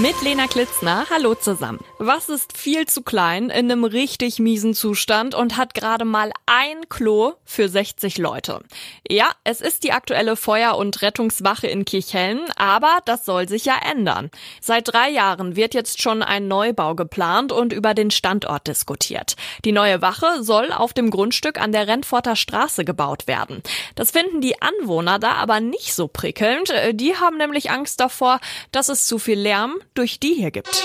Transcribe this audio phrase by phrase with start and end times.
[0.00, 1.78] Mit Lena Klitzner, hallo zusammen.
[1.98, 6.88] Was ist viel zu klein in einem richtig miesen Zustand und hat gerade mal ein
[6.88, 8.60] Klo für 60 Leute?
[9.06, 13.74] Ja, es ist die aktuelle Feuer- und Rettungswache in Kirchhellen, aber das soll sich ja
[13.90, 14.30] ändern.
[14.62, 19.36] Seit drei Jahren wird jetzt schon ein Neubau geplant und über den Standort diskutiert.
[19.66, 23.62] Die neue Wache soll auf dem Grundstück an der Rentforter Straße gebaut werden.
[23.96, 26.72] Das finden die Anwohner da aber nicht so prickelnd.
[26.92, 28.40] Die haben nämlich Angst davor,
[28.72, 30.84] dass es zu viel Lärm durch die hier gibt.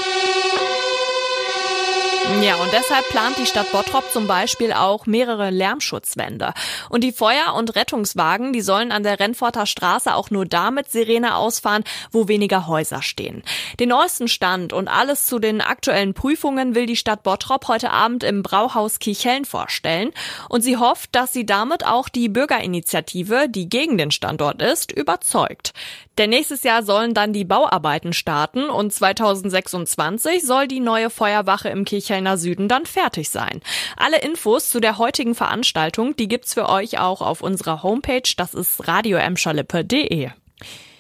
[2.42, 6.54] Ja, und deshalb plant die Stadt Bottrop zum Beispiel auch mehrere Lärmschutzwände.
[6.90, 11.36] Und die Feuer- und Rettungswagen, die sollen an der Rennforter Straße auch nur damit Sirene
[11.36, 13.44] ausfahren, wo weniger Häuser stehen.
[13.80, 18.24] Den neuesten Stand und alles zu den aktuellen Prüfungen will die Stadt Bottrop heute Abend
[18.24, 20.12] im Brauhaus Kichellen vorstellen.
[20.50, 25.74] Und sie hofft, dass sie damit auch die Bürgerinitiative, die gegen den Standort ist, überzeugt.
[26.18, 31.86] Denn nächstes Jahr sollen dann die Bauarbeiten starten und 2026 soll die neue Feuerwache im
[31.86, 33.62] Kirchhellner Süden dann fertig sein.
[33.98, 38.54] Alle Infos zu der heutigen Veranstaltung, die gibt's für euch auch auf unserer Homepage, das
[38.54, 40.30] ist radioemschalippe.de.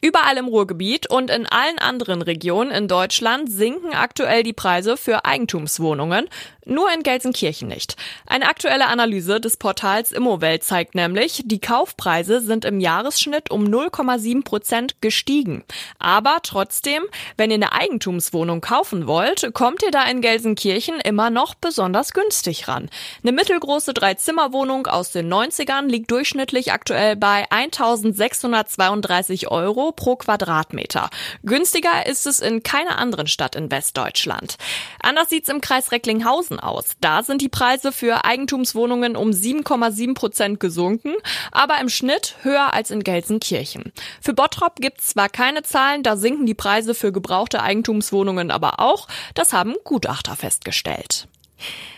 [0.06, 5.26] Überall im Ruhrgebiet und in allen anderen Regionen in Deutschland sinken aktuell die Preise für
[5.26, 6.30] Eigentumswohnungen,
[6.64, 7.96] nur in Gelsenkirchen nicht.
[8.28, 14.44] Eine aktuelle Analyse des Portals Immowelt zeigt nämlich, die Kaufpreise sind im Jahresschnitt um 0,7
[14.44, 15.64] Prozent gestiegen.
[15.98, 17.04] Aber trotzdem,
[17.38, 22.68] wenn ihr eine Eigentumswohnung kaufen wollt, kommt ihr da in Gelsenkirchen immer noch besonders günstig
[22.68, 22.90] ran.
[23.24, 31.10] Eine mittelgroße Dreizimmerwohnung aus den 90ern liegt durchschnittlich aktuell bei 1632 Euro pro Quadratmeter.
[31.44, 34.56] Günstiger ist es in keiner anderen Stadt in Westdeutschland.
[35.02, 36.96] Anders sieht's im Kreis Recklinghausen aus.
[37.02, 41.14] Da sind die Preise für Eigentumswohnungen um 7,7 Prozent gesunken,
[41.52, 43.94] aber im Schnitt höher als in Gelsenkirchen.
[44.22, 49.08] Für Bottrop gibt's zwar keine Zahlen, da sinken die Preise für gebrauchte Eigentumswohnungen aber auch.
[49.34, 51.28] Das haben Gutachter festgestellt.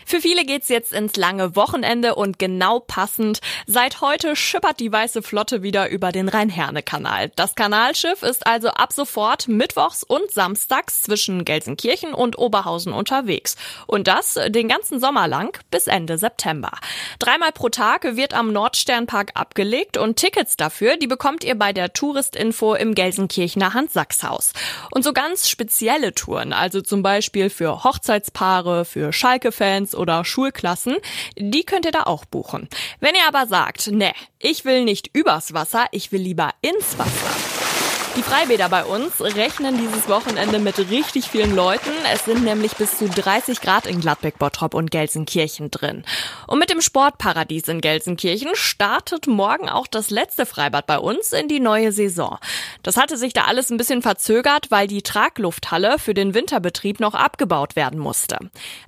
[0.08, 3.40] Für viele geht's jetzt ins lange Wochenende und genau passend.
[3.66, 7.30] Seit heute schippert die Weiße Flotte wieder über den Rhein-Herne-Kanal.
[7.36, 13.56] Das Kanalschiff ist also ab sofort mittwochs und samstags zwischen Gelsenkirchen und Oberhausen unterwegs.
[13.86, 16.70] Und das den ganzen Sommer lang bis Ende September.
[17.18, 21.92] Dreimal pro Tag wird am Nordsternpark abgelegt und Tickets dafür, die bekommt ihr bei der
[21.92, 24.54] Touristinfo im Gelsenkirchener Hans-Sachs-Haus.
[24.90, 29.12] Und so ganz spezielle Touren, also zum Beispiel für Hochzeitspaare, für
[29.48, 30.96] Schalke-Fans oder Schulklassen,
[31.36, 32.68] die könnt ihr da auch buchen.
[33.00, 37.67] Wenn ihr aber sagt, ne, ich will nicht übers Wasser, ich will lieber ins Wasser
[38.16, 41.90] die Freibäder bei uns rechnen dieses Wochenende mit richtig vielen Leuten.
[42.12, 46.04] Es sind nämlich bis zu 30 Grad in Gladbeck, Bottrop und Gelsenkirchen drin.
[46.46, 51.48] Und mit dem Sportparadies in Gelsenkirchen startet morgen auch das letzte Freibad bei uns in
[51.48, 52.38] die neue Saison.
[52.82, 57.14] Das hatte sich da alles ein bisschen verzögert, weil die Traglufthalle für den Winterbetrieb noch
[57.14, 58.38] abgebaut werden musste.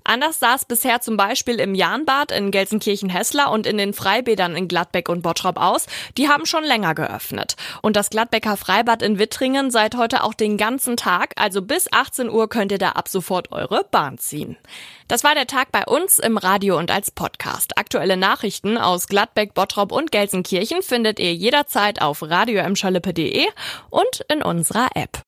[0.04, 4.68] Anders sah es bisher zum Beispiel im Jahnbad in Gelsenkirchen-Hessler und in den Freibädern in
[4.68, 5.86] Gladbeck und Bottrop aus.
[6.16, 7.56] Die haben schon länger geöffnet.
[7.82, 12.30] Und das Gladbecker Freibad in Wittringen seit heute auch den ganzen Tag, also bis 18
[12.30, 14.56] Uhr könnt ihr da ab sofort eure Bahn ziehen.
[15.08, 17.76] Das war der Tag bei uns im Radio und als Podcast.
[17.76, 23.46] Aktuelle Nachrichten aus Gladbeck, Bottrop und Gelsenkirchen findet ihr jederzeit auf radioemschalippe.de
[23.90, 25.18] und in unserer App.